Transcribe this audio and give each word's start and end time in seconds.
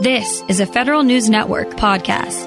This 0.00 0.44
is 0.46 0.60
a 0.60 0.66
Federal 0.66 1.02
News 1.02 1.28
Network 1.28 1.70
podcast. 1.70 2.46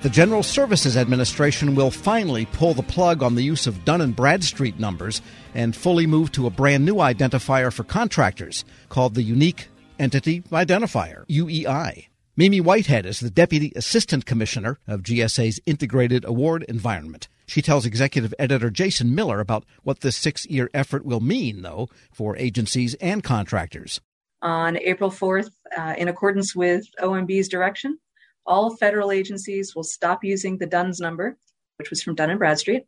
The 0.00 0.10
General 0.10 0.42
Services 0.42 0.98
Administration 0.98 1.74
will 1.74 1.90
finally 1.90 2.44
pull 2.44 2.74
the 2.74 2.82
plug 2.82 3.22
on 3.22 3.36
the 3.36 3.42
use 3.42 3.66
of 3.66 3.82
Dun 3.82 4.02
and 4.02 4.14
Bradstreet 4.14 4.78
numbers 4.78 5.22
and 5.54 5.74
fully 5.74 6.06
move 6.06 6.30
to 6.32 6.46
a 6.46 6.50
brand 6.50 6.84
new 6.84 6.96
identifier 6.96 7.72
for 7.72 7.84
contractors 7.84 8.66
called 8.90 9.14
the 9.14 9.22
Unique 9.22 9.68
Entity 9.98 10.42
Identifier, 10.52 11.26
UEI. 11.28 12.08
Mimi 12.36 12.60
Whitehead 12.60 13.06
is 13.06 13.20
the 13.20 13.30
Deputy 13.30 13.72
Assistant 13.74 14.26
Commissioner 14.26 14.78
of 14.86 15.02
GSA's 15.02 15.58
Integrated 15.64 16.26
Award 16.26 16.64
Environment. 16.68 17.28
She 17.46 17.62
tells 17.62 17.86
executive 17.86 18.34
editor 18.38 18.68
Jason 18.68 19.14
Miller 19.14 19.40
about 19.40 19.64
what 19.84 20.00
this 20.00 20.18
six 20.18 20.44
year 20.44 20.68
effort 20.74 21.06
will 21.06 21.20
mean, 21.20 21.62
though, 21.62 21.88
for 22.12 22.36
agencies 22.36 22.92
and 22.96 23.24
contractors. 23.24 24.02
On 24.42 24.76
April 24.76 25.10
4th, 25.10 25.50
uh, 25.76 25.94
in 25.96 26.08
accordance 26.08 26.54
with 26.54 26.84
OMB's 27.00 27.48
direction, 27.48 27.98
all 28.44 28.76
federal 28.76 29.12
agencies 29.12 29.74
will 29.74 29.84
stop 29.84 30.24
using 30.24 30.58
the 30.58 30.66
DUNS 30.66 30.98
number, 31.00 31.38
which 31.76 31.90
was 31.90 32.02
from 32.02 32.16
Dun 32.16 32.36
& 32.36 32.38
Bradstreet, 32.38 32.84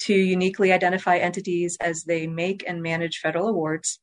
to 0.00 0.14
uniquely 0.14 0.70
identify 0.70 1.16
entities 1.16 1.78
as 1.80 2.04
they 2.04 2.26
make 2.26 2.62
and 2.66 2.82
manage 2.82 3.18
federal 3.18 3.48
awards. 3.48 4.00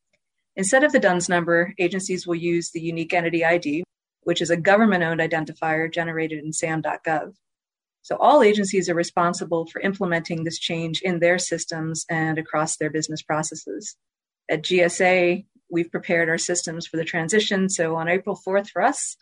Instead 0.56 0.82
of 0.82 0.92
the 0.92 0.98
DUNS 0.98 1.28
number, 1.28 1.72
agencies 1.78 2.26
will 2.26 2.34
use 2.34 2.70
the 2.70 2.80
Unique 2.80 3.14
Entity 3.14 3.44
ID, 3.44 3.84
which 4.22 4.42
is 4.42 4.50
a 4.50 4.56
government 4.56 5.04
owned 5.04 5.20
identifier 5.20 5.92
generated 5.92 6.42
in 6.42 6.52
SAM.gov. 6.52 7.34
So 8.02 8.16
all 8.16 8.42
agencies 8.42 8.88
are 8.88 8.94
responsible 8.94 9.66
for 9.66 9.80
implementing 9.80 10.44
this 10.44 10.58
change 10.58 11.02
in 11.02 11.20
their 11.20 11.38
systems 11.38 12.04
and 12.10 12.38
across 12.38 12.76
their 12.76 12.90
business 12.90 13.22
processes. 13.22 13.96
At 14.48 14.62
GSA, 14.62 15.44
we've 15.70 15.90
prepared 15.90 16.28
our 16.28 16.38
systems 16.38 16.86
for 16.86 16.96
the 16.96 17.04
transition. 17.04 17.68
So 17.68 17.96
on 17.96 18.08
April 18.08 18.38
4th 18.46 18.70
for 18.70 18.82
us, 18.82 19.16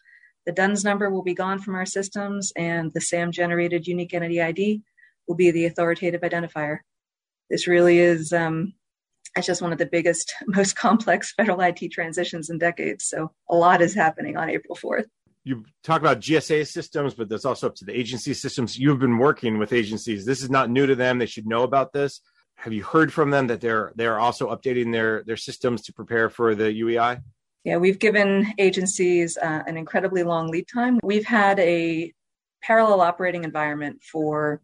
the 0.46 0.52
DUNS 0.52 0.84
number 0.84 1.10
will 1.10 1.22
be 1.22 1.34
gone 1.34 1.58
from 1.58 1.74
our 1.74 1.86
systems 1.86 2.52
and 2.56 2.92
the 2.92 3.00
SAM 3.00 3.32
generated 3.32 3.86
unique 3.86 4.12
entity 4.12 4.42
ID 4.42 4.82
will 5.26 5.36
be 5.36 5.50
the 5.50 5.64
authoritative 5.64 6.20
identifier. 6.20 6.78
This 7.48 7.66
really 7.66 7.98
is, 7.98 8.32
um, 8.32 8.74
it's 9.36 9.46
just 9.46 9.62
one 9.62 9.72
of 9.72 9.78
the 9.78 9.86
biggest, 9.86 10.34
most 10.46 10.76
complex 10.76 11.32
federal 11.32 11.60
IT 11.60 11.90
transitions 11.92 12.50
in 12.50 12.58
decades. 12.58 13.06
So 13.06 13.32
a 13.48 13.56
lot 13.56 13.80
is 13.80 13.94
happening 13.94 14.36
on 14.36 14.50
April 14.50 14.76
4th. 14.76 15.06
You 15.46 15.64
talk 15.82 16.00
about 16.00 16.20
GSA 16.20 16.66
systems, 16.66 17.14
but 17.14 17.28
that's 17.28 17.44
also 17.44 17.66
up 17.66 17.74
to 17.76 17.84
the 17.84 17.98
agency 17.98 18.32
systems. 18.32 18.78
You've 18.78 18.98
been 18.98 19.18
working 19.18 19.58
with 19.58 19.74
agencies. 19.74 20.24
This 20.24 20.42
is 20.42 20.48
not 20.48 20.70
new 20.70 20.86
to 20.86 20.94
them. 20.94 21.18
They 21.18 21.26
should 21.26 21.46
know 21.46 21.64
about 21.64 21.92
this 21.92 22.20
have 22.56 22.72
you 22.72 22.82
heard 22.82 23.12
from 23.12 23.30
them 23.30 23.46
that 23.48 23.60
they're 23.60 23.92
they're 23.94 24.18
also 24.18 24.54
updating 24.54 24.92
their 24.92 25.22
their 25.24 25.36
systems 25.36 25.82
to 25.82 25.92
prepare 25.92 26.30
for 26.30 26.54
the 26.54 26.64
UEI? 26.64 27.22
Yeah, 27.64 27.78
we've 27.78 27.98
given 27.98 28.52
agencies 28.58 29.38
uh, 29.38 29.62
an 29.66 29.76
incredibly 29.76 30.22
long 30.22 30.48
lead 30.48 30.66
time. 30.68 30.98
We've 31.02 31.26
had 31.26 31.58
a 31.60 32.12
parallel 32.62 33.00
operating 33.00 33.44
environment 33.44 34.02
for 34.02 34.60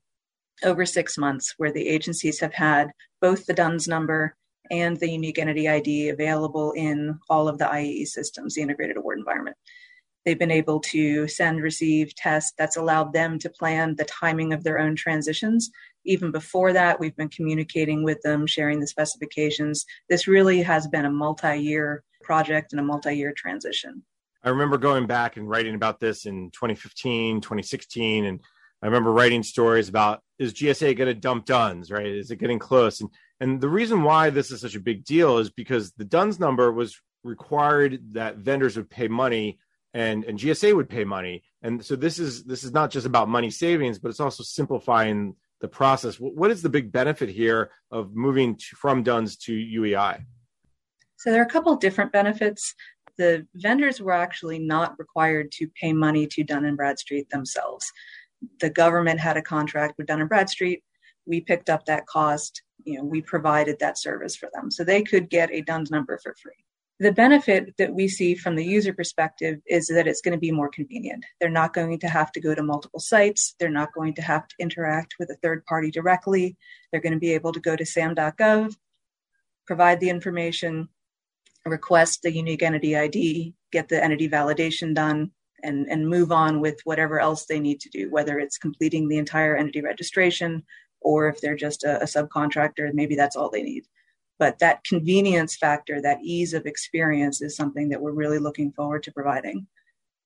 over 0.64 0.84
six 0.84 1.16
months 1.16 1.54
where 1.56 1.72
the 1.72 1.88
agencies 1.88 2.40
have 2.40 2.52
had 2.52 2.90
both 3.20 3.46
the 3.46 3.54
DUNS 3.54 3.88
number 3.88 4.36
and 4.70 4.96
the 4.98 5.10
unique 5.10 5.38
entity 5.38 5.68
ID 5.68 6.10
available 6.10 6.72
in 6.72 7.18
all 7.28 7.48
of 7.48 7.58
the 7.58 7.64
IAE 7.64 8.06
systems, 8.06 8.54
the 8.54 8.62
integrated 8.62 8.96
award 8.96 9.18
environment. 9.18 9.56
They've 10.24 10.38
been 10.38 10.50
able 10.50 10.80
to 10.80 11.26
send, 11.28 11.62
receive, 11.62 12.14
test. 12.14 12.54
That's 12.58 12.76
allowed 12.76 13.12
them 13.12 13.38
to 13.38 13.50
plan 13.50 13.96
the 13.96 14.04
timing 14.04 14.52
of 14.52 14.62
their 14.62 14.78
own 14.78 14.94
transitions. 14.94 15.70
Even 16.04 16.30
before 16.30 16.72
that, 16.72 16.98
we've 16.98 17.16
been 17.16 17.28
communicating 17.28 18.02
with 18.02 18.20
them, 18.22 18.46
sharing 18.46 18.80
the 18.80 18.86
specifications. 18.86 19.84
This 20.08 20.26
really 20.26 20.62
has 20.62 20.86
been 20.88 21.04
a 21.04 21.10
multi 21.10 21.56
year 21.56 22.02
project 22.22 22.72
and 22.72 22.80
a 22.80 22.84
multi 22.84 23.14
year 23.14 23.32
transition. 23.36 24.02
I 24.42 24.48
remember 24.48 24.78
going 24.78 25.06
back 25.06 25.36
and 25.36 25.48
writing 25.48 25.74
about 25.74 26.00
this 26.00 26.24
in 26.24 26.50
2015, 26.52 27.42
2016, 27.42 28.24
and 28.24 28.40
I 28.82 28.86
remember 28.86 29.12
writing 29.12 29.42
stories 29.42 29.88
about 29.88 30.22
is 30.38 30.54
GSA 30.54 30.96
going 30.96 31.08
to 31.08 31.14
dump 31.14 31.44
DUNS, 31.44 31.90
right? 31.90 32.06
Is 32.06 32.30
it 32.30 32.36
getting 32.36 32.58
close? 32.58 33.00
And 33.00 33.10
and 33.40 33.60
the 33.60 33.68
reason 33.68 34.02
why 34.02 34.30
this 34.30 34.50
is 34.50 34.60
such 34.60 34.74
a 34.74 34.80
big 34.80 35.04
deal 35.04 35.38
is 35.38 35.50
because 35.50 35.92
the 35.92 36.04
DUNS 36.04 36.38
number 36.40 36.72
was 36.72 36.98
required 37.24 38.14
that 38.14 38.36
vendors 38.36 38.76
would 38.76 38.90
pay 38.90 39.08
money 39.08 39.58
and 39.92 40.24
and 40.24 40.38
GSA 40.38 40.74
would 40.74 40.88
pay 40.88 41.04
money. 41.04 41.42
And 41.62 41.84
so 41.84 41.96
this 41.96 42.18
is 42.18 42.44
this 42.44 42.64
is 42.64 42.72
not 42.72 42.90
just 42.90 43.06
about 43.06 43.28
money 43.28 43.50
savings, 43.50 43.98
but 43.98 44.08
it's 44.08 44.20
also 44.20 44.42
simplifying 44.42 45.36
the 45.60 45.68
process. 45.68 46.16
What 46.16 46.50
is 46.50 46.62
the 46.62 46.68
big 46.68 46.90
benefit 46.90 47.28
here 47.28 47.70
of 47.90 48.14
moving 48.14 48.56
to, 48.56 48.76
from 48.76 49.02
DUNS 49.02 49.36
to 49.38 49.52
UEI? 49.52 50.24
So 51.16 51.30
there 51.30 51.40
are 51.40 51.46
a 51.46 51.50
couple 51.50 51.76
different 51.76 52.12
benefits. 52.12 52.74
The 53.18 53.46
vendors 53.54 54.00
were 54.00 54.12
actually 54.12 54.58
not 54.58 54.98
required 54.98 55.52
to 55.52 55.68
pay 55.80 55.92
money 55.92 56.26
to 56.28 56.42
Dun 56.42 56.64
and 56.64 56.76
Bradstreet 56.76 57.28
themselves. 57.28 57.90
The 58.60 58.70
government 58.70 59.20
had 59.20 59.36
a 59.36 59.42
contract 59.42 59.94
with 59.98 60.06
Dun 60.06 60.20
and 60.20 60.28
Bradstreet. 60.28 60.82
We 61.26 61.42
picked 61.42 61.68
up 61.68 61.84
that 61.84 62.06
cost. 62.06 62.62
You 62.84 62.98
know, 62.98 63.04
we 63.04 63.20
provided 63.20 63.78
that 63.80 63.98
service 63.98 64.34
for 64.34 64.48
them, 64.54 64.70
so 64.70 64.82
they 64.82 65.02
could 65.02 65.28
get 65.28 65.50
a 65.52 65.60
DUNS 65.60 65.90
number 65.90 66.18
for 66.22 66.34
free. 66.42 66.64
The 67.00 67.12
benefit 67.12 67.74
that 67.78 67.94
we 67.94 68.08
see 68.08 68.34
from 68.34 68.56
the 68.56 68.64
user 68.64 68.92
perspective 68.92 69.60
is 69.66 69.86
that 69.86 70.06
it's 70.06 70.20
going 70.20 70.34
to 70.34 70.38
be 70.38 70.52
more 70.52 70.68
convenient. 70.68 71.24
They're 71.40 71.48
not 71.48 71.72
going 71.72 71.98
to 72.00 72.08
have 72.08 72.30
to 72.32 72.40
go 72.42 72.54
to 72.54 72.62
multiple 72.62 73.00
sites. 73.00 73.54
They're 73.58 73.70
not 73.70 73.94
going 73.94 74.12
to 74.16 74.22
have 74.22 74.46
to 74.48 74.54
interact 74.58 75.14
with 75.18 75.30
a 75.30 75.36
third 75.36 75.64
party 75.64 75.90
directly. 75.90 76.58
They're 76.92 77.00
going 77.00 77.14
to 77.14 77.18
be 77.18 77.32
able 77.32 77.52
to 77.52 77.60
go 77.60 77.74
to 77.74 77.86
sam.gov, 77.86 78.76
provide 79.66 80.00
the 80.00 80.10
information, 80.10 80.90
request 81.64 82.20
the 82.20 82.34
unique 82.34 82.62
entity 82.62 82.94
ID, 82.94 83.54
get 83.72 83.88
the 83.88 84.04
entity 84.04 84.28
validation 84.28 84.94
done, 84.94 85.30
and, 85.62 85.86
and 85.88 86.06
move 86.06 86.30
on 86.30 86.60
with 86.60 86.80
whatever 86.84 87.18
else 87.18 87.46
they 87.46 87.60
need 87.60 87.80
to 87.80 87.88
do, 87.88 88.10
whether 88.10 88.38
it's 88.38 88.58
completing 88.58 89.08
the 89.08 89.16
entire 89.16 89.56
entity 89.56 89.80
registration 89.80 90.62
or 91.00 91.28
if 91.28 91.40
they're 91.40 91.56
just 91.56 91.82
a, 91.82 92.02
a 92.02 92.04
subcontractor, 92.04 92.92
maybe 92.92 93.14
that's 93.14 93.36
all 93.36 93.48
they 93.48 93.62
need. 93.62 93.86
But 94.40 94.58
that 94.60 94.82
convenience 94.84 95.54
factor, 95.54 96.00
that 96.00 96.24
ease 96.24 96.54
of 96.54 96.64
experience 96.64 97.42
is 97.42 97.54
something 97.54 97.90
that 97.90 98.00
we're 98.00 98.10
really 98.10 98.38
looking 98.38 98.72
forward 98.72 99.02
to 99.02 99.12
providing. 99.12 99.66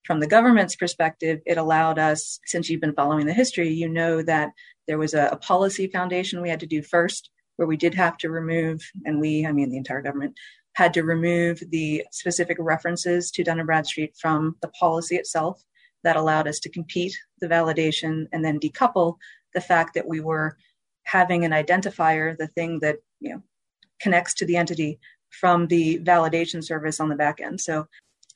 From 0.05 0.21
the 0.21 0.29
government's 0.29 0.77
perspective, 0.77 1.41
it 1.45 1.59
allowed 1.59 1.99
us, 1.99 2.39
since 2.47 2.71
you've 2.71 2.81
been 2.81 2.95
following 2.95 3.27
the 3.27 3.33
history, 3.33 3.71
you 3.71 3.89
know 3.89 4.23
that 4.23 4.53
there 4.87 4.99
was 4.99 5.15
a, 5.15 5.31
a 5.33 5.37
policy 5.37 5.89
foundation 5.89 6.41
we 6.41 6.49
had 6.49 6.61
to 6.61 6.67
do 6.67 6.81
first, 6.81 7.31
where 7.57 7.67
we 7.67 7.77
did 7.77 7.95
have 7.95 8.17
to 8.19 8.31
remove, 8.31 8.81
and 9.05 9.21
we, 9.21 9.45
I 9.45 9.51
mean 9.51 9.69
the 9.69 9.77
entire 9.79 10.03
government, 10.03 10.35
had 10.75 10.95
to 10.95 11.03
remove 11.03 11.61
the 11.71 12.05
specific 12.13 12.57
references 12.61 13.33
to 13.33 13.43
Dun 13.43 13.65
& 13.65 13.67
Bradstreet 13.67 14.17
from 14.17 14.57
the 14.63 14.69
policy 14.69 15.17
itself. 15.17 15.61
That 16.05 16.17
allowed 16.17 16.47
us 16.47 16.61
to 16.61 16.71
compete 16.71 17.17
the 17.41 17.49
validation 17.49 18.27
and 18.33 18.45
then 18.45 18.61
decouple 18.61 19.17
the 19.55 19.61
fact 19.61 19.95
that 19.95 20.07
we 20.07 20.21
were 20.21 20.57
having 21.03 21.45
an 21.45 21.51
identifier, 21.51 22.37
the 22.37 22.49
thing 22.49 22.79
that 22.81 22.99
you 23.21 23.33
know 23.33 23.43
connects 24.05 24.35
to 24.35 24.45
the 24.45 24.59
entity 24.59 25.01
from 25.31 25.67
the 25.67 25.99
validation 26.01 26.63
service 26.63 27.01
on 27.01 27.09
the 27.09 27.17
back 27.17 27.41
end. 27.41 27.59
So 27.59 27.87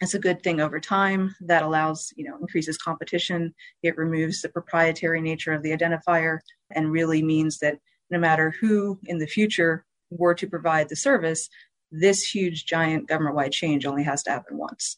it's 0.00 0.14
a 0.14 0.18
good 0.18 0.42
thing 0.42 0.62
over 0.62 0.80
time 0.80 1.34
that 1.42 1.62
allows, 1.62 2.10
you 2.16 2.24
know, 2.24 2.38
increases 2.40 2.78
competition. 2.78 3.54
It 3.82 3.98
removes 3.98 4.40
the 4.40 4.48
proprietary 4.48 5.20
nature 5.20 5.52
of 5.52 5.62
the 5.62 5.76
identifier 5.76 6.38
and 6.74 6.90
really 6.90 7.22
means 7.22 7.58
that 7.58 7.78
no 8.10 8.18
matter 8.18 8.54
who 8.58 8.98
in 9.04 9.18
the 9.18 9.26
future 9.26 9.84
were 10.10 10.34
to 10.36 10.46
provide 10.46 10.88
the 10.88 10.96
service, 10.96 11.50
this 11.92 12.22
huge 12.22 12.64
giant 12.64 13.06
government 13.06 13.36
wide 13.36 13.52
change 13.52 13.84
only 13.84 14.04
has 14.04 14.22
to 14.22 14.30
happen 14.30 14.56
once. 14.56 14.96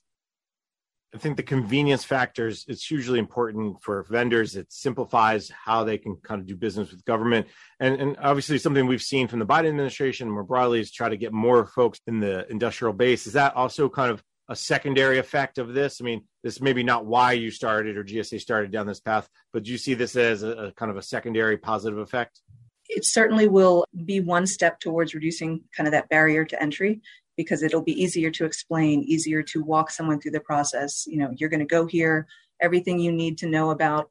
I 1.15 1.19
think 1.19 1.37
the 1.37 1.43
convenience 1.43 2.05
factors 2.05 2.65
it's 2.69 2.87
hugely 2.87 3.19
important 3.19 3.83
for 3.83 4.05
vendors. 4.05 4.55
It 4.55 4.73
simplifies 4.73 5.51
how 5.51 5.83
they 5.83 5.99
can 5.99 6.17
kind 6.23 6.41
of 6.41 6.47
do 6.47 6.55
business 6.55 6.93
with 6.93 7.05
government, 7.05 7.49
and 7.81 8.01
and 8.01 8.17
obviously 8.21 8.59
something 8.59 8.87
we've 8.87 9.03
seen 9.03 9.27
from 9.27 9.41
the 9.41 9.47
Biden 9.47 9.69
administration 9.69 10.31
more 10.31 10.45
broadly 10.45 10.81
is 10.81 10.93
try 10.93 11.09
to 11.09 11.17
get 11.17 11.33
more 11.33 11.67
folks 11.67 12.01
in 12.07 12.21
the 12.21 12.49
industrial 12.51 12.93
base. 12.93 13.27
Is 13.27 13.33
that 13.33 13.57
also 13.57 13.89
kind 13.89 14.13
of 14.13 14.23
a 14.49 14.57
secondary 14.57 15.19
effect 15.19 15.59
of 15.59 15.75
this? 15.75 16.01
I 16.01 16.05
mean, 16.05 16.25
this 16.43 16.61
may 16.61 16.73
be 16.73 16.83
not 16.83 17.07
why 17.07 17.33
you 17.33 17.51
started 17.51 17.97
or 17.97 18.05
GSA 18.05 18.41
started 18.41 18.71
down 18.71 18.87
this 18.87 19.01
path, 19.01 19.29
but 19.53 19.65
do 19.65 19.73
you 19.73 19.79
see 19.79 19.95
this 19.95 20.15
as 20.17 20.43
a, 20.43 20.51
a 20.51 20.73
kind 20.73 20.91
of 20.91 20.97
a 20.97 21.03
secondary 21.03 21.57
positive 21.57 21.99
effect? 21.99 22.41
It 22.89 23.05
certainly 23.05 23.47
will 23.47 23.85
be 24.05 24.19
one 24.21 24.49
step 24.49 24.81
towards 24.81 25.15
reducing 25.15 25.63
kind 25.77 25.87
of 25.87 25.93
that 25.93 26.09
barrier 26.09 26.45
to 26.45 26.61
entry 26.61 27.01
because 27.41 27.63
it'll 27.63 27.81
be 27.81 27.99
easier 28.03 28.31
to 28.31 28.45
explain, 28.45 29.03
easier 29.05 29.43
to 29.43 29.65
walk 29.65 29.91
someone 29.91 30.21
through 30.21 30.33
the 30.33 30.41
process. 30.41 31.07
You 31.07 31.17
know, 31.17 31.31
you're 31.35 31.49
going 31.49 31.67
to 31.67 31.75
go 31.79 31.87
here, 31.87 32.27
everything 32.61 32.99
you 32.99 33.11
need 33.11 33.39
to 33.39 33.47
know 33.47 33.71
about 33.71 34.11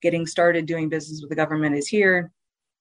getting 0.00 0.28
started 0.28 0.64
doing 0.64 0.88
business 0.88 1.20
with 1.20 1.28
the 1.28 1.34
government 1.34 1.74
is 1.74 1.88
here. 1.88 2.30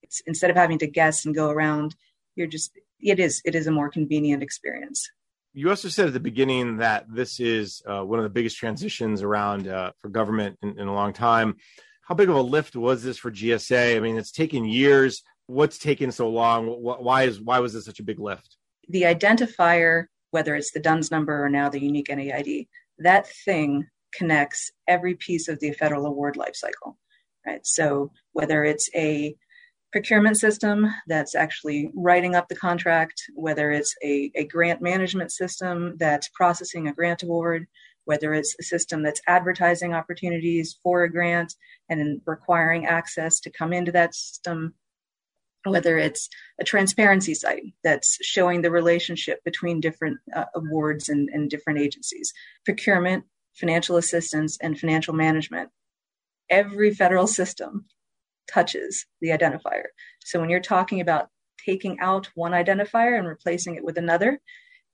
It's 0.04 0.22
instead 0.28 0.52
of 0.52 0.56
having 0.56 0.78
to 0.78 0.86
guess 0.86 1.26
and 1.26 1.34
go 1.34 1.50
around, 1.50 1.96
you're 2.36 2.46
just 2.46 2.78
it 3.00 3.20
is 3.20 3.42
it 3.44 3.56
is 3.56 3.66
a 3.66 3.72
more 3.72 3.90
convenient 3.90 4.44
experience. 4.44 5.10
You 5.56 5.68
also 5.72 5.90
said 5.90 6.06
at 6.06 6.14
the 6.14 6.20
beginning 6.20 6.78
that 6.78 7.06
this 7.10 7.40
is 7.40 7.82
uh, 7.88 8.04
one 8.04 8.20
of 8.20 8.24
the 8.24 8.30
biggest 8.30 8.58
transitions 8.58 9.24
around 9.24 9.68
uh, 9.68 9.94
for 10.00 10.10
government 10.10 10.60
in, 10.62 10.80
in 10.80 10.88
a 10.88 10.94
long 10.94 11.12
time. 11.12 11.56
How 12.04 12.14
big 12.14 12.30
of 12.30 12.36
a 12.36 12.42
lift 12.42 12.76
was 12.76 13.02
this 13.02 13.18
for 13.18 13.32
GSA? 13.32 13.98
I 13.98 14.00
mean, 14.00 14.16
it's 14.16 14.32
taken 14.32 14.64
years. 14.64 15.24
What's 15.48 15.80
taken 15.80 16.12
so 16.12 16.30
long? 16.30 16.68
Why 16.68 17.24
is 17.24 17.42
why 17.42 17.58
was 17.62 17.74
this 17.74 17.86
such 17.86 18.00
a 18.00 18.04
big 18.04 18.20
lift? 18.20 18.58
The 18.90 19.04
identifier, 19.04 20.06
whether 20.32 20.56
it's 20.56 20.72
the 20.72 20.80
DUNS 20.80 21.12
number 21.12 21.44
or 21.44 21.50
now 21.50 21.70
the 21.70 21.82
unique 21.82 22.10
NAID, 22.10 22.68
that 23.00 23.28
thing 23.46 23.88
connects 24.14 24.72
every 24.88 25.16
piece 25.16 25.48
of 25.48 25.60
the 25.60 25.72
federal 25.74 26.06
award 26.06 26.36
lifecycle, 26.36 26.96
right? 27.46 27.66
So 27.66 28.12
whether 28.34 28.64
it's 28.64 28.90
a 28.96 29.36
procurement 29.92 30.38
system 30.38 30.88
that's 31.08 31.36
actually 31.36 31.92
writing 31.96 32.36
up 32.36 32.48
the 32.48 32.56
contract, 32.56 33.22
whether 33.36 33.72
it's 33.72 33.96
a, 34.04 34.32
a 34.36 34.46
grant 34.46 34.82
management 34.82 35.32
system 35.32 35.96
that's 35.98 36.30
processing 36.30 36.88
a 36.88 36.94
grant 36.94 37.24
award, 37.24 37.68
whether 38.06 38.34
it's 38.34 38.56
a 38.60 38.64
system 38.64 39.04
that's 39.04 39.22
advertising 39.28 39.94
opportunities 39.94 40.78
for 40.82 41.04
a 41.04 41.12
grant 41.12 41.54
and 41.90 42.22
requiring 42.26 42.86
access 42.86 43.40
to 43.42 43.52
come 43.52 43.74
into 43.74 43.92
that 43.92 44.16
system, 44.16 44.74
whether 45.70 45.98
it's 45.98 46.30
a 46.60 46.64
transparency 46.64 47.34
site 47.34 47.64
that's 47.84 48.18
showing 48.22 48.62
the 48.62 48.72
relationship 48.72 49.44
between 49.44 49.80
different 49.80 50.18
uh, 50.36 50.46
awards 50.56 51.10
and, 51.10 51.30
and 51.30 51.50
different 51.50 51.80
agencies, 51.80 52.34
procurement, 52.66 53.26
financial 53.56 53.98
assistance, 53.98 54.58
and 54.62 54.80
financial 54.80 55.14
management. 55.14 55.70
Every 56.50 56.94
federal 56.94 57.28
system 57.28 57.86
touches 58.52 59.06
the 59.22 59.30
identifier. 59.30 59.86
So 60.24 60.40
when 60.40 60.50
you're 60.50 60.60
talking 60.60 61.02
about 61.02 61.28
taking 61.66 62.00
out 62.00 62.30
one 62.36 62.54
identifier 62.54 63.18
and 63.18 63.28
replacing 63.28 63.76
it 63.76 63.84
with 63.84 63.98
another, 63.98 64.40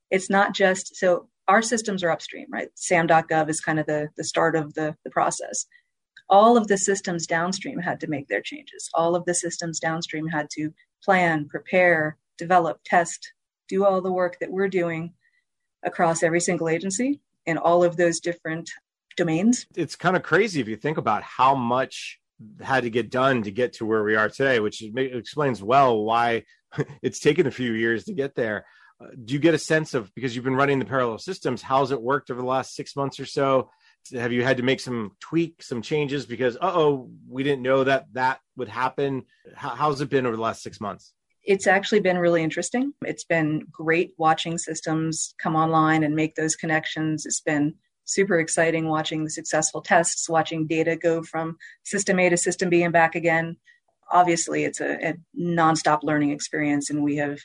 it's 0.10 0.30
not 0.30 0.54
just 0.54 0.96
so 0.96 1.28
our 1.48 1.62
systems 1.62 2.04
are 2.04 2.12
upstream, 2.12 2.48
right? 2.50 2.69
SAM.gov 2.76 3.50
is 3.50 3.60
kind 3.60 3.80
of 3.80 3.86
the, 3.86 4.10
the 4.16 4.24
start 4.24 4.56
of 4.56 4.74
the, 4.74 4.96
the 5.04 5.12
process. 5.12 5.66
All 6.33 6.57
of 6.57 6.68
the 6.68 6.80
systems 6.80 7.27
downstream 7.27 7.77
had 7.77 8.00
to 8.00 8.07
make 8.07 8.27
their 8.27 8.41
changes. 8.41 8.89
All 8.95 9.15
of 9.15 9.24
the 9.25 9.35
systems 9.35 9.80
downstream 9.80 10.27
had 10.27 10.50
to 10.53 10.74
plan, 11.03 11.47
prepare, 11.47 12.18
develop, 12.39 12.80
test, 12.83 13.33
do 13.69 13.85
all 13.85 14.01
the 14.01 14.12
work 14.12 14.39
that 14.39 14.50
we're 14.50 14.68
doing 14.68 15.13
across 15.83 16.24
every 16.24 16.39
single 16.39 16.68
agency 16.68 17.19
in 17.45 17.59
all 17.59 17.83
of 17.83 17.97
those 17.97 18.19
different 18.19 18.71
domains. 19.15 19.68
It's 19.75 19.95
kind 19.95 20.15
of 20.15 20.24
crazy 20.24 20.59
if 20.59 20.68
you 20.68 20.75
think 20.75 20.97
about 20.97 21.21
how 21.21 21.53
much 21.53 22.19
had 22.63 22.81
to 22.81 22.89
get 22.89 23.12
done 23.12 23.44
to 23.44 23.51
get 23.51 23.74
to 23.74 23.85
where 23.85 24.03
we 24.03 24.15
are 24.15 24.27
today, 24.27 24.59
which 24.59 24.81
explains 24.81 25.62
well 25.62 26.03
why 26.03 26.45
it's 27.03 27.19
taken 27.19 27.45
a 27.45 27.51
few 27.51 27.74
years 27.74 28.06
to 28.06 28.13
get 28.13 28.33
there. 28.33 28.65
Uh, 29.00 29.09
do 29.24 29.35
you 29.35 29.39
get 29.39 29.53
a 29.53 29.59
sense 29.59 29.94
of 29.94 30.12
because 30.15 30.35
you've 30.35 30.45
been 30.45 30.56
running 30.56 30.80
the 30.80 30.85
parallel 30.85 31.19
systems? 31.19 31.62
How's 31.62 31.91
it 31.91 32.01
worked 32.01 32.31
over 32.31 32.41
the 32.41 32.47
last 32.47 32.74
six 32.74 32.95
months 32.95 33.19
or 33.19 33.27
so? 33.27 33.69
Have 34.12 34.32
you 34.32 34.44
had 34.44 34.58
to 34.58 34.64
make 34.64 34.80
some 34.80 35.12
tweaks, 35.20 35.68
some 35.68 35.82
changes 35.82 36.26
because 36.26 36.58
oh, 36.62 37.10
we 37.28 37.44
didn't 37.44 37.62
know 37.62 37.84
that 37.84 38.08
that 38.14 38.40
would 38.58 38.68
happen? 38.68 39.24
How, 39.56 39.70
how's 39.70 40.02
it 40.02 40.10
been 40.10 40.26
over 40.26 40.36
the 40.36 40.42
last 40.42 40.62
six 40.62 40.82
months? 40.82 41.14
It's 41.44 41.68
actually 41.68 42.00
been 42.00 42.18
really 42.18 42.44
interesting. 42.44 42.94
It's 43.02 43.26
been 43.26 43.68
great 43.72 44.14
watching 44.18 44.58
systems 44.58 45.36
come 45.42 45.56
online 45.56 46.04
and 46.04 46.16
make 46.16 46.36
those 46.36 46.56
connections. 46.56 47.26
It's 47.26 47.42
been 47.42 47.76
super 48.06 48.40
exciting 48.40 48.88
watching 48.88 49.24
the 49.24 49.30
successful 49.30 49.82
tests, 49.82 50.30
watching 50.30 50.68
data 50.68 50.96
go 50.96 51.24
from 51.24 51.58
system 51.84 52.20
A 52.20 52.30
to 52.30 52.38
system 52.38 52.70
B 52.70 52.84
and 52.84 52.94
back 52.94 53.16
again. 53.16 53.58
Obviously, 54.12 54.64
it's 54.64 54.80
a, 54.80 55.10
a 55.10 55.14
nonstop 55.38 56.04
learning 56.04 56.32
experience, 56.32 56.90
and 56.90 57.04
we 57.04 57.18
have 57.18 57.40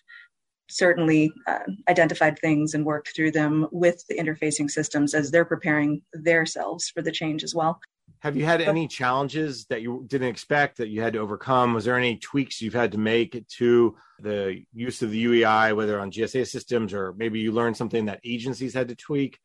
certainly 0.69 1.32
uh, 1.47 1.61
identified 1.88 2.38
things 2.38 2.75
and 2.75 2.85
worked 2.85 3.15
through 3.15 3.32
them 3.32 3.67
with 3.73 4.05
the 4.09 4.19
interfacing 4.19 4.70
systems 4.70 5.15
as 5.15 5.31
they're 5.31 5.44
preparing 5.44 6.03
themselves 6.12 6.88
for 6.91 7.03
the 7.03 7.12
change 7.12 7.43
as 7.43 7.55
well. 7.55 7.81
Have 8.20 8.37
you 8.37 8.44
had 8.44 8.61
any 8.61 8.88
challenges 8.88 9.67
that 9.67 9.81
you 9.81 10.05
didn't 10.09 10.29
expect 10.29 10.79
that 10.79 10.88
you 10.88 11.00
had 11.00 11.12
to 11.12 11.20
overcome? 11.20 11.73
Was 11.73 11.85
there 11.85 11.97
any 11.97 12.17
tweaks 12.17 12.61
you've 12.61 12.75
had 12.75 12.93
to 12.93 12.99
make 12.99 13.47
to 13.59 13.97
the 14.20 14.65
use 14.73 15.03
of 15.03 15.12
the 15.12 15.25
UEI, 15.25 15.76
whether 15.76 16.00
on 16.00 16.11
GSA 16.11 16.49
systems 16.49 16.93
or 16.93 17.14
maybe 17.17 17.38
you 17.38 17.53
learned 17.53 17.76
something 17.76 18.06
that 18.06 18.21
agencies 18.25 18.75
had 18.75 18.88
to 18.88 18.97
tweak? 18.97 19.38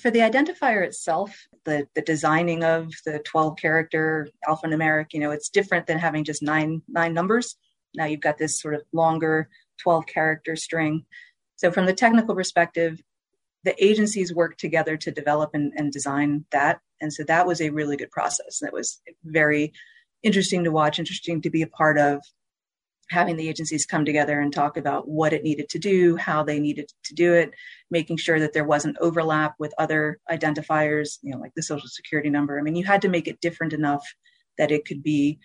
For 0.00 0.10
the 0.10 0.20
identifier 0.20 0.84
itself, 0.84 1.46
the, 1.64 1.86
the 1.94 2.02
designing 2.02 2.64
of 2.64 2.92
the 3.04 3.20
12 3.20 3.56
character 3.56 4.28
alphanumeric, 4.46 5.12
you 5.12 5.20
know, 5.20 5.30
it's 5.30 5.48
different 5.48 5.86
than 5.86 5.98
having 5.98 6.24
just 6.24 6.42
nine 6.42 6.82
nine 6.88 7.14
numbers. 7.14 7.56
Now 7.94 8.06
you've 8.06 8.20
got 8.20 8.38
this 8.38 8.60
sort 8.60 8.74
of 8.74 8.82
longer 8.92 9.48
12 9.82 10.06
character 10.06 10.56
string. 10.56 11.04
So, 11.56 11.70
from 11.70 11.86
the 11.86 11.92
technical 11.92 12.34
perspective, 12.34 13.00
the 13.64 13.84
agencies 13.84 14.34
worked 14.34 14.60
together 14.60 14.96
to 14.96 15.10
develop 15.10 15.50
and, 15.54 15.72
and 15.76 15.92
design 15.92 16.44
that. 16.52 16.80
And 17.00 17.12
so 17.12 17.24
that 17.24 17.46
was 17.46 17.60
a 17.60 17.70
really 17.70 17.96
good 17.96 18.10
process. 18.10 18.58
That 18.60 18.72
was 18.72 19.00
very 19.24 19.72
interesting 20.22 20.64
to 20.64 20.70
watch, 20.70 20.98
interesting 20.98 21.42
to 21.42 21.50
be 21.50 21.62
a 21.62 21.66
part 21.66 21.98
of 21.98 22.22
having 23.10 23.36
the 23.36 23.48
agencies 23.48 23.86
come 23.86 24.04
together 24.04 24.40
and 24.40 24.52
talk 24.52 24.76
about 24.76 25.08
what 25.08 25.32
it 25.32 25.42
needed 25.42 25.68
to 25.68 25.78
do, 25.78 26.16
how 26.16 26.44
they 26.44 26.60
needed 26.60 26.88
to 27.04 27.14
do 27.14 27.34
it, 27.34 27.50
making 27.90 28.16
sure 28.16 28.38
that 28.38 28.52
there 28.52 28.64
wasn't 28.64 28.96
overlap 29.00 29.54
with 29.58 29.74
other 29.78 30.20
identifiers, 30.30 31.18
you 31.22 31.32
know, 31.32 31.38
like 31.38 31.52
the 31.56 31.62
social 31.62 31.88
security 31.88 32.30
number. 32.30 32.58
I 32.58 32.62
mean, 32.62 32.76
you 32.76 32.84
had 32.84 33.02
to 33.02 33.08
make 33.08 33.26
it 33.26 33.40
different 33.40 33.72
enough 33.72 34.04
that 34.58 34.70
it 34.70 34.84
could 34.84 35.02
be 35.02 35.40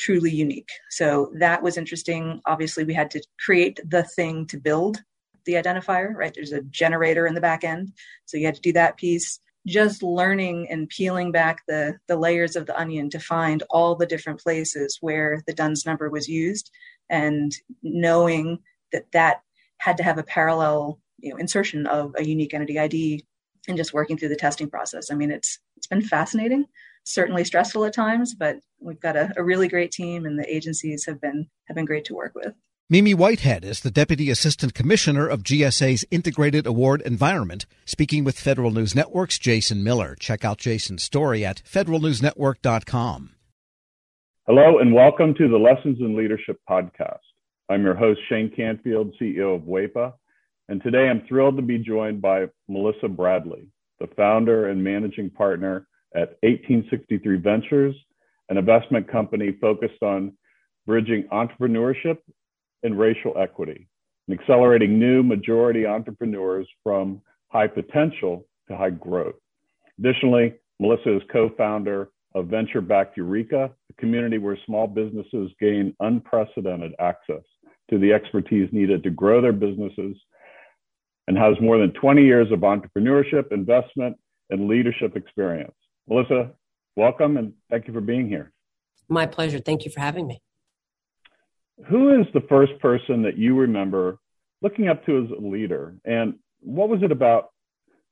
truly 0.00 0.30
unique. 0.30 0.70
So 0.88 1.30
that 1.34 1.62
was 1.62 1.76
interesting. 1.76 2.40
Obviously, 2.46 2.84
we 2.84 2.94
had 2.94 3.10
to 3.12 3.22
create 3.44 3.78
the 3.86 4.02
thing 4.02 4.46
to 4.46 4.58
build 4.58 5.02
the 5.44 5.54
identifier, 5.54 6.14
right? 6.14 6.32
There's 6.34 6.52
a 6.52 6.62
generator 6.62 7.26
in 7.26 7.34
the 7.34 7.40
back 7.40 7.64
end. 7.64 7.92
So 8.24 8.36
you 8.36 8.46
had 8.46 8.54
to 8.54 8.60
do 8.60 8.72
that 8.72 8.96
piece. 8.96 9.40
Just 9.66 10.02
learning 10.02 10.68
and 10.70 10.88
peeling 10.88 11.32
back 11.32 11.62
the, 11.68 11.98
the 12.08 12.16
layers 12.16 12.56
of 12.56 12.64
the 12.66 12.78
onion 12.78 13.10
to 13.10 13.20
find 13.20 13.62
all 13.68 13.94
the 13.94 14.06
different 14.06 14.40
places 14.40 14.96
where 15.02 15.42
the 15.46 15.52
DUNS 15.52 15.84
number 15.84 16.08
was 16.08 16.28
used 16.28 16.70
and 17.10 17.54
knowing 17.82 18.58
that 18.92 19.12
that 19.12 19.42
had 19.78 19.98
to 19.98 20.02
have 20.02 20.18
a 20.18 20.22
parallel 20.22 20.98
you 21.18 21.30
know, 21.30 21.36
insertion 21.36 21.86
of 21.86 22.14
a 22.16 22.24
unique 22.24 22.54
entity 22.54 22.78
ID 22.78 23.24
and 23.68 23.76
just 23.76 23.92
working 23.92 24.16
through 24.16 24.30
the 24.30 24.36
testing 24.36 24.70
process. 24.70 25.10
I 25.10 25.14
mean, 25.14 25.30
it's 25.30 25.58
it's 25.76 25.86
been 25.86 26.02
fascinating 26.02 26.66
certainly 27.04 27.44
stressful 27.44 27.84
at 27.84 27.94
times, 27.94 28.34
but 28.34 28.58
we've 28.80 29.00
got 29.00 29.16
a, 29.16 29.32
a 29.36 29.44
really 29.44 29.68
great 29.68 29.90
team 29.90 30.24
and 30.24 30.38
the 30.38 30.54
agencies 30.54 31.04
have 31.06 31.20
been 31.20 31.48
have 31.66 31.74
been 31.74 31.84
great 31.84 32.04
to 32.06 32.14
work 32.14 32.34
with. 32.34 32.54
Mimi 32.92 33.14
Whitehead 33.14 33.64
is 33.64 33.82
the 33.82 33.90
Deputy 33.92 34.30
Assistant 34.30 34.74
Commissioner 34.74 35.28
of 35.28 35.44
GSA's 35.44 36.04
Integrated 36.10 36.66
Award 36.66 37.02
Environment, 37.02 37.64
speaking 37.84 38.24
with 38.24 38.36
Federal 38.36 38.72
News 38.72 38.96
Network's 38.96 39.38
Jason 39.38 39.84
Miller. 39.84 40.16
Check 40.18 40.44
out 40.44 40.58
Jason's 40.58 41.04
story 41.04 41.44
at 41.44 41.62
federalnewsnetwork.com. 41.62 43.30
Hello, 44.48 44.80
and 44.80 44.92
welcome 44.92 45.34
to 45.34 45.46
the 45.46 45.56
Lessons 45.56 45.98
in 46.00 46.16
Leadership 46.16 46.58
podcast. 46.68 47.20
I'm 47.68 47.84
your 47.84 47.94
host, 47.94 48.18
Shane 48.28 48.50
Canfield, 48.50 49.14
CEO 49.22 49.54
of 49.54 49.62
WEPA, 49.62 50.12
and 50.68 50.82
today 50.82 51.08
I'm 51.08 51.22
thrilled 51.28 51.54
to 51.58 51.62
be 51.62 51.78
joined 51.78 52.20
by 52.20 52.46
Melissa 52.66 53.06
Bradley, 53.06 53.68
the 54.00 54.08
founder 54.16 54.68
and 54.68 54.82
managing 54.82 55.30
partner 55.30 55.86
at 56.14 56.36
1863 56.42 57.36
Ventures, 57.38 57.94
an 58.48 58.56
investment 58.56 59.10
company 59.10 59.56
focused 59.60 60.02
on 60.02 60.32
bridging 60.86 61.24
entrepreneurship 61.32 62.18
and 62.82 62.98
racial 62.98 63.34
equity 63.38 63.88
and 64.28 64.38
accelerating 64.38 64.98
new 64.98 65.22
majority 65.22 65.86
entrepreneurs 65.86 66.66
from 66.82 67.20
high 67.48 67.66
potential 67.66 68.46
to 68.68 68.76
high 68.76 68.90
growth. 68.90 69.34
Additionally, 69.98 70.54
Melissa 70.78 71.16
is 71.16 71.22
co 71.30 71.50
founder 71.56 72.10
of 72.34 72.46
Venture 72.46 72.80
Backed 72.80 73.18
Ureeka, 73.18 73.70
a 73.70 74.00
community 74.00 74.38
where 74.38 74.58
small 74.66 74.86
businesses 74.86 75.50
gain 75.60 75.94
unprecedented 76.00 76.94
access 76.98 77.42
to 77.90 77.98
the 77.98 78.12
expertise 78.12 78.68
needed 78.72 79.02
to 79.02 79.10
grow 79.10 79.40
their 79.40 79.52
businesses 79.52 80.16
and 81.26 81.36
has 81.36 81.54
more 81.60 81.78
than 81.78 81.92
20 81.92 82.24
years 82.24 82.50
of 82.50 82.60
entrepreneurship, 82.60 83.52
investment, 83.52 84.16
and 84.50 84.68
leadership 84.68 85.16
experience. 85.16 85.74
Melissa, 86.10 86.50
welcome 86.96 87.36
and 87.36 87.52
thank 87.70 87.86
you 87.86 87.94
for 87.94 88.00
being 88.00 88.28
here. 88.28 88.50
My 89.08 89.26
pleasure. 89.26 89.60
Thank 89.60 89.84
you 89.84 89.92
for 89.92 90.00
having 90.00 90.26
me. 90.26 90.42
Who 91.88 92.20
is 92.20 92.26
the 92.34 92.40
first 92.48 92.72
person 92.80 93.22
that 93.22 93.38
you 93.38 93.56
remember 93.56 94.18
looking 94.60 94.88
up 94.88 95.06
to 95.06 95.24
as 95.24 95.30
a 95.30 95.40
leader, 95.40 95.94
and 96.04 96.34
what 96.58 96.88
was 96.88 97.02
it 97.02 97.12
about 97.12 97.50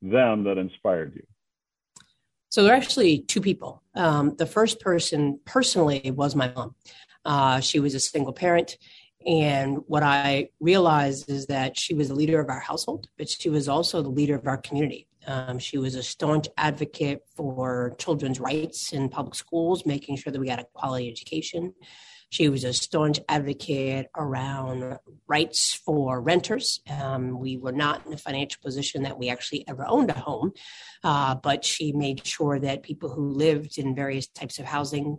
them 0.01 0.45
that 0.45 0.59
inspired 0.59 1.15
you? 1.17 1.25
So 2.51 2.63
there 2.63 2.73
are 2.73 2.77
actually 2.77 3.19
two 3.19 3.41
people. 3.41 3.83
Um, 3.97 4.37
the 4.37 4.47
first 4.47 4.81
person 4.81 5.41
personally 5.45 6.13
was 6.15 6.37
my 6.37 6.53
mom. 6.55 6.77
Uh, 7.25 7.61
she 7.61 7.81
was 7.81 7.95
a 7.95 8.01
single 8.01 8.33
parent. 8.33 8.79
And 9.27 9.79
what 9.89 10.05
I 10.05 10.51
realized 10.61 11.29
is 11.29 11.47
that 11.47 11.79
she 11.79 11.93
was 11.93 12.09
the 12.09 12.15
leader 12.15 12.41
of 12.41 12.49
our 12.49 12.61
household, 12.61 13.09
but 13.19 13.29
she 13.29 13.51
was 13.51 13.69
also 13.69 14.01
the 14.01 14.09
leader 14.09 14.37
of 14.37 14.47
our 14.47 14.57
community. 14.57 15.08
Um, 15.29 15.59
she 15.59 15.77
was 15.77 15.95
a 15.95 16.03
staunch 16.03 16.49
advocate 16.57 17.21
for 17.37 17.95
children's 17.99 18.41
rights 18.41 18.93
in 18.95 19.11
public 19.11 19.35
schools, 19.35 19.85
making 19.85 20.17
sure 20.17 20.33
that 20.33 20.41
we 20.41 20.47
got 20.47 20.59
a 20.59 20.67
quality 20.73 21.09
education. 21.09 21.75
She 22.31 22.49
was 22.49 22.65
a 22.65 22.73
staunch 22.73 23.21
advocate 23.29 24.09
around 24.17 24.99
rights 25.27 25.73
for 25.73 26.21
renters. 26.21 26.81
Um, 26.91 27.39
we 27.39 27.57
were 27.57 27.73
not 27.73 28.07
in 28.07 28.13
a 28.13 28.19
financial 28.19 28.61
position 28.63 29.03
that 29.05 29.19
we 29.19 29.31
actually 29.31 29.67
ever 29.69 29.87
owned 29.87 30.11
a 30.11 30.15
home, 30.15 30.53
uh, 31.05 31.37
but 31.37 31.65
she 31.65 31.93
made 31.93 32.27
sure 32.27 32.59
that 32.59 32.83
people 32.83 33.09
who 33.11 33.31
lived 33.31 33.79
in 33.79 33.95
various 33.95 34.27
types 34.27 34.59
of 34.59 34.67
housing 34.67 35.19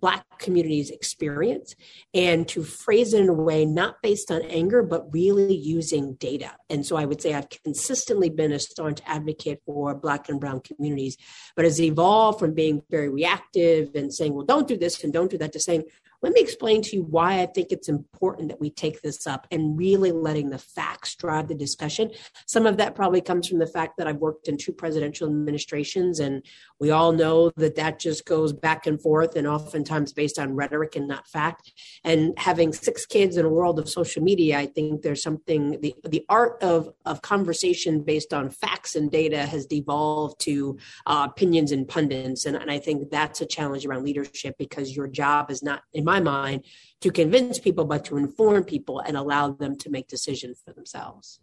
black 0.00 0.24
communities 0.38 0.90
experience 0.90 1.74
and 2.14 2.48
to 2.48 2.62
phrase 2.62 3.12
it 3.12 3.20
in 3.20 3.28
a 3.28 3.32
way 3.32 3.64
not 3.64 3.96
based 4.02 4.30
on 4.30 4.42
anger 4.42 4.82
but 4.82 5.12
really 5.12 5.54
using 5.54 6.14
data 6.14 6.52
and 6.70 6.84
so 6.84 6.96
i 6.96 7.04
would 7.04 7.20
say 7.20 7.34
i've 7.34 7.48
consistently 7.64 8.30
been 8.30 8.52
a 8.52 8.58
staunch 8.58 9.00
advocate 9.06 9.60
for 9.66 9.94
black 9.94 10.28
and 10.28 10.40
brown 10.40 10.60
communities 10.60 11.16
but 11.56 11.64
has 11.64 11.80
evolved 11.80 12.38
from 12.38 12.54
being 12.54 12.82
very 12.90 13.08
reactive 13.08 13.94
and 13.94 14.12
saying 14.12 14.34
well 14.34 14.46
don't 14.46 14.68
do 14.68 14.76
this 14.76 15.02
and 15.02 15.12
don't 15.12 15.30
do 15.30 15.38
that 15.38 15.52
to 15.52 15.60
saying 15.60 15.84
let 16.20 16.32
me 16.32 16.40
explain 16.40 16.82
to 16.82 16.96
you 16.96 17.02
why 17.04 17.40
I 17.40 17.46
think 17.46 17.70
it's 17.70 17.88
important 17.88 18.48
that 18.48 18.60
we 18.60 18.70
take 18.70 19.02
this 19.02 19.26
up 19.26 19.46
and 19.52 19.78
really 19.78 20.10
letting 20.10 20.50
the 20.50 20.58
facts 20.58 21.14
drive 21.14 21.46
the 21.46 21.54
discussion. 21.54 22.10
Some 22.46 22.66
of 22.66 22.76
that 22.78 22.96
probably 22.96 23.20
comes 23.20 23.46
from 23.46 23.60
the 23.60 23.68
fact 23.68 23.98
that 23.98 24.08
I've 24.08 24.16
worked 24.16 24.48
in 24.48 24.56
two 24.56 24.72
presidential 24.72 25.28
administrations, 25.28 26.18
and 26.18 26.44
we 26.80 26.90
all 26.90 27.12
know 27.12 27.52
that 27.56 27.76
that 27.76 28.00
just 28.00 28.24
goes 28.24 28.52
back 28.52 28.86
and 28.86 29.00
forth 29.00 29.36
and 29.36 29.46
oftentimes 29.88 30.12
based 30.12 30.38
on 30.38 30.54
rhetoric 30.54 30.96
and 30.96 31.08
not 31.08 31.26
fact. 31.26 31.72
And 32.04 32.38
having 32.38 32.72
six 32.72 33.06
kids 33.06 33.36
in 33.36 33.44
a 33.44 33.48
world 33.48 33.78
of 33.78 33.88
social 33.88 34.22
media, 34.22 34.58
I 34.58 34.66
think 34.66 35.02
there's 35.02 35.22
something, 35.22 35.80
the, 35.80 35.94
the 36.04 36.24
art 36.28 36.62
of, 36.62 36.92
of 37.04 37.22
conversation 37.22 38.02
based 38.02 38.32
on 38.32 38.50
facts 38.50 38.94
and 38.96 39.10
data 39.10 39.46
has 39.46 39.66
devolved 39.66 40.40
to 40.40 40.78
uh, 41.06 41.26
opinions 41.30 41.72
and 41.72 41.88
pundits. 41.88 42.46
And, 42.46 42.56
and 42.56 42.70
I 42.70 42.78
think 42.78 43.10
that's 43.10 43.40
a 43.40 43.46
challenge 43.46 43.86
around 43.86 44.04
leadership 44.04 44.56
because 44.58 44.94
your 44.94 45.08
job 45.08 45.50
is 45.50 45.62
not, 45.62 45.82
in 45.92 46.04
my 46.04 46.20
mind, 46.20 46.64
to 47.00 47.10
convince 47.10 47.58
people, 47.58 47.84
but 47.84 48.04
to 48.06 48.16
inform 48.16 48.64
people 48.64 49.00
and 49.00 49.16
allow 49.16 49.50
them 49.50 49.76
to 49.78 49.90
make 49.90 50.08
decisions 50.08 50.60
for 50.64 50.72
themselves. 50.72 51.40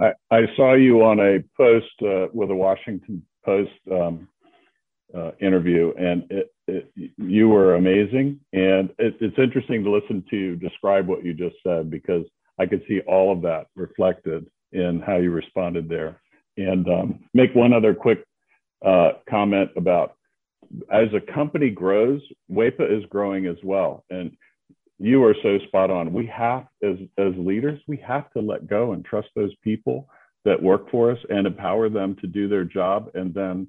I, 0.00 0.12
I 0.30 0.42
saw 0.56 0.74
you 0.74 1.02
on 1.02 1.20
a 1.20 1.42
post 1.56 1.86
uh, 2.02 2.26
with 2.32 2.50
a 2.50 2.54
Washington 2.54 3.22
Post 3.44 3.70
um, 3.92 4.28
uh, 5.16 5.30
interview, 5.40 5.92
and 5.98 6.24
it, 6.30 6.52
it, 6.66 6.90
you 7.16 7.48
were 7.48 7.76
amazing. 7.76 8.40
And 8.52 8.90
it, 8.98 9.16
it's 9.20 9.38
interesting 9.38 9.82
to 9.84 9.90
listen 9.90 10.24
to 10.30 10.36
you 10.36 10.56
describe 10.56 11.06
what 11.06 11.24
you 11.24 11.32
just 11.32 11.56
said 11.66 11.90
because 11.90 12.24
I 12.58 12.66
could 12.66 12.82
see 12.88 13.00
all 13.06 13.32
of 13.32 13.42
that 13.42 13.66
reflected 13.76 14.46
in 14.72 15.02
how 15.04 15.16
you 15.16 15.30
responded 15.30 15.88
there. 15.88 16.20
And 16.56 16.88
um, 16.88 17.24
make 17.34 17.54
one 17.54 17.72
other 17.72 17.94
quick 17.94 18.24
uh, 18.84 19.12
comment 19.28 19.70
about 19.76 20.16
as 20.92 21.08
a 21.14 21.32
company 21.32 21.70
grows, 21.70 22.20
WEPA 22.50 22.98
is 22.98 23.04
growing 23.08 23.46
as 23.46 23.56
well. 23.62 24.04
And 24.10 24.36
you 24.98 25.22
are 25.24 25.36
so 25.42 25.58
spot 25.68 25.90
on. 25.90 26.12
We 26.12 26.26
have, 26.26 26.66
as, 26.82 26.96
as 27.18 27.32
leaders, 27.36 27.80
we 27.86 27.98
have 27.98 28.30
to 28.32 28.40
let 28.40 28.66
go 28.66 28.92
and 28.92 29.04
trust 29.04 29.28
those 29.36 29.54
people 29.62 30.08
that 30.44 30.60
work 30.60 30.90
for 30.90 31.10
us 31.10 31.18
and 31.28 31.46
empower 31.46 31.88
them 31.88 32.16
to 32.20 32.26
do 32.26 32.48
their 32.48 32.64
job 32.64 33.10
and 33.14 33.34
then 33.34 33.68